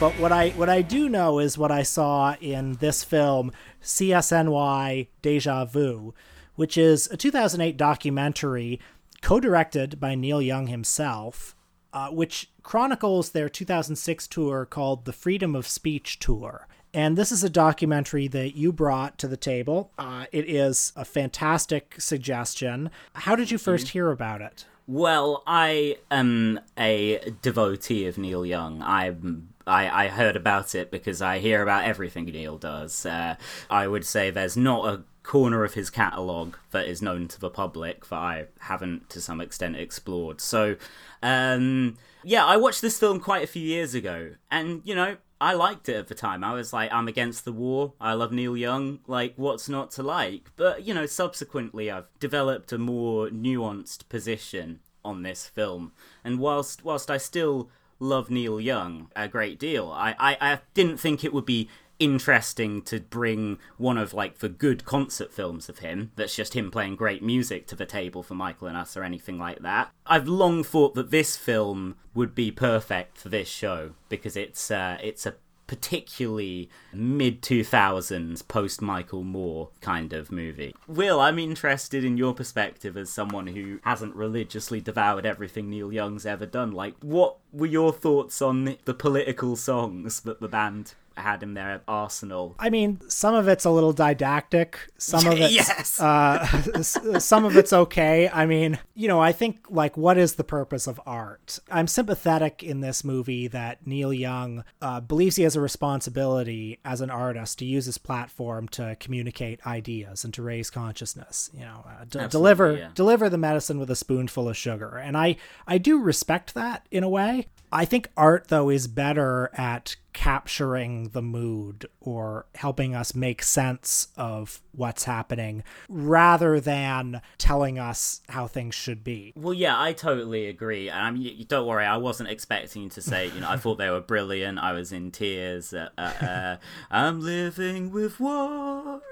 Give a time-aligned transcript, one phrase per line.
[0.00, 5.08] but what I what I do know is what I saw in this film, CSNY
[5.20, 6.14] Deja Vu,
[6.56, 8.80] which is a 2008 documentary
[9.20, 11.54] co-directed by Neil Young himself,
[11.92, 16.66] uh, which chronicles their 2006 tour called the Freedom of Speech Tour.
[16.94, 19.92] And this is a documentary that you brought to the table.
[19.98, 22.90] Uh, it is a fantastic suggestion.
[23.12, 24.64] How did you first hear about it?
[24.90, 28.82] Well, I am a devotee of Neil Young.
[28.82, 33.06] I'm I, I heard about it because I hear about everything Neil does.
[33.06, 33.36] Uh,
[33.70, 37.50] I would say there's not a corner of his catalogue that is known to the
[37.50, 40.40] public that I haven't to some extent explored.
[40.40, 40.74] So,
[41.22, 45.54] um, yeah, I watched this film quite a few years ago, and you know, I
[45.54, 46.44] liked it at the time.
[46.44, 47.94] I was like, I'm against the war.
[48.00, 49.00] I love Neil Young.
[49.06, 50.50] Like, what's not to like?
[50.56, 56.84] But you know, subsequently, I've developed a more nuanced position on this film, and whilst
[56.84, 59.90] whilst I still love Neil Young a great deal.
[59.90, 61.68] I, I, I didn't think it would be
[62.00, 66.70] interesting to bring one of like the good concert films of him that's just him
[66.70, 69.92] playing great music to the table for Michael and us or anything like that.
[70.06, 74.98] I've long thought that this film would be perfect for this show because it's uh,
[75.02, 75.34] it's a
[75.70, 80.74] particularly mid 2000s post Michael Moore kind of movie.
[80.88, 86.26] Will, I'm interested in your perspective as someone who hasn't religiously devoured everything Neil Young's
[86.26, 86.72] ever done.
[86.72, 91.70] Like, what were your thoughts on the political songs that the band had him there
[91.72, 92.56] at arsenal.
[92.58, 94.78] I mean, some of it's a little didactic.
[94.98, 96.00] Some of it, yes.
[96.00, 98.28] Uh, some of it's okay.
[98.28, 101.58] I mean, you know, I think like, what is the purpose of art?
[101.70, 107.00] I'm sympathetic in this movie that Neil Young uh, believes he has a responsibility as
[107.00, 111.50] an artist to use his platform to communicate ideas and to raise consciousness.
[111.52, 112.90] You know, uh, d- deliver yeah.
[112.94, 117.04] deliver the medicine with a spoonful of sugar, and I I do respect that in
[117.04, 117.46] a way.
[117.72, 124.08] I think art though is better at capturing the mood or helping us make sense
[124.16, 129.32] of what's happening rather than telling us how things should be.
[129.36, 130.88] Well, yeah, I totally agree.
[130.88, 133.90] And I mean, don't worry, I wasn't expecting to say, you know, I thought they
[133.90, 134.58] were brilliant.
[134.58, 135.72] I was in tears.
[135.72, 136.56] Uh, uh, uh
[136.90, 139.02] I'm living with war.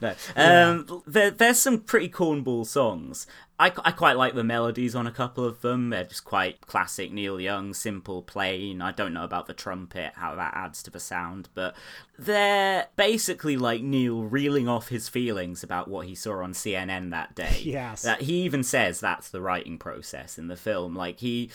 [0.00, 0.96] no, um, yeah.
[1.06, 3.26] there, there's some pretty cornball songs.
[3.58, 5.90] I, I quite like the melodies on a couple of them.
[5.90, 8.82] They're just quite classic Neil Young, simple, plain.
[8.82, 11.74] I don't know about the trumpet, how that adds to the sound, but
[12.18, 17.34] they're basically like Neil reeling off his feelings about what he saw on CNN that
[17.34, 17.60] day.
[17.72, 18.02] Yes.
[18.02, 20.94] That he even says that's the writing process in the film.
[20.94, 21.50] Like he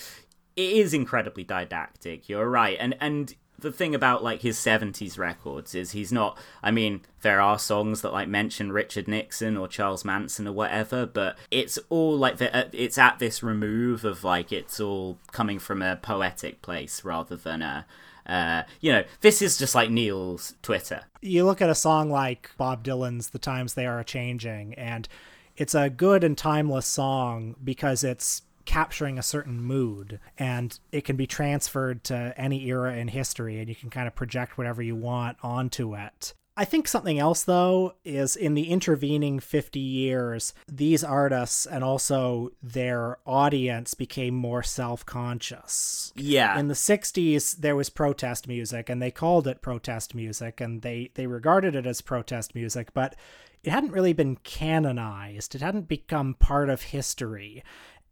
[0.56, 2.30] it is incredibly didactic.
[2.30, 2.78] You're right.
[2.80, 7.42] And and the thing about like his 70s records is he's not i mean there
[7.42, 12.16] are songs that like mention richard nixon or charles manson or whatever but it's all
[12.18, 16.62] like the, uh, it's at this remove of like it's all coming from a poetic
[16.62, 17.86] place rather than a
[18.28, 21.02] uh, you know, this is just like Neil's Twitter.
[21.22, 25.08] You look at a song like Bob Dylan's The Times They Are Changing, and
[25.56, 31.16] it's a good and timeless song because it's capturing a certain mood and it can
[31.16, 34.94] be transferred to any era in history and you can kind of project whatever you
[34.94, 36.34] want onto it.
[36.60, 42.50] I think something else, though, is in the intervening 50 years, these artists and also
[42.64, 46.12] their audience became more self conscious.
[46.16, 46.58] Yeah.
[46.60, 51.12] In the 60s, there was protest music, and they called it protest music, and they,
[51.14, 53.16] they regarded it as protest music, but
[53.64, 55.54] it hadn't really been canonized.
[55.54, 57.64] It hadn't become part of history.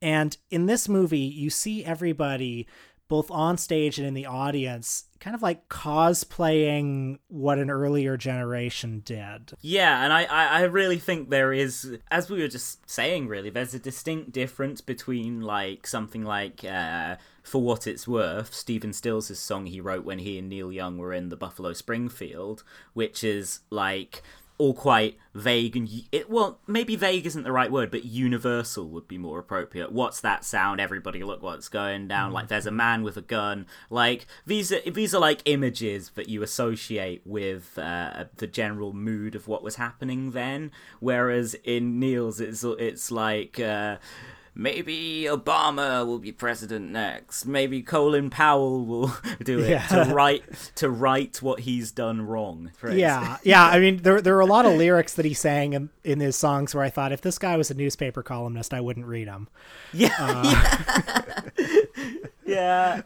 [0.04, 2.68] And in this movie, you see everybody
[3.08, 9.02] both on stage and in the audience kind of like cosplaying what an earlier generation
[9.04, 9.54] did.
[9.60, 13.74] Yeah, and I, I really think there is, as we were just saying, really, there's
[13.74, 19.66] a distinct difference between like something like uh, For What It's Worth, Stephen Stills' song
[19.66, 22.64] he wrote when he and Neil Young were in the Buffalo Springfield,
[22.94, 24.22] which is like
[24.58, 29.08] all quite vague and it well maybe vague isn't the right word but universal would
[29.08, 29.92] be more appropriate.
[29.92, 32.32] What's that sound everybody look what's going down?
[32.32, 33.66] Like there's a man with a gun.
[33.90, 39.36] Like these are these are like images that you associate with uh, the general mood
[39.36, 40.72] of what was happening then.
[41.00, 43.98] Whereas in Neil's it's it's like uh,
[44.56, 47.46] maybe Obama will be president next.
[47.46, 49.14] Maybe Colin Powell will
[49.44, 49.86] do it yeah.
[49.88, 50.44] to right
[50.76, 52.72] to right what he's done wrong.
[52.90, 53.66] Yeah, yeah.
[53.66, 56.36] I mean, there there were a lot of lyrics that he sang in, in his
[56.36, 59.48] songs where I thought if this guy was a newspaper columnist, I wouldn't read them.
[59.94, 60.14] Yeah.
[60.20, 60.82] Uh,
[61.58, 62.22] yeah.
[62.46, 63.02] yeah.